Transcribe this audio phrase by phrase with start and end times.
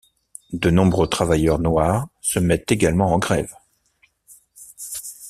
[0.53, 3.53] De nombreux travailleurs noirs se mettent également en grève.